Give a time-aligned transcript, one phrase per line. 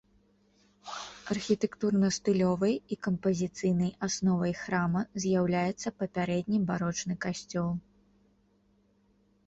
[1.35, 7.71] Архітэктурна-стылёвай і кампазіцыйнай асновай храма з'яўляецца папярэдні барочны касцёл.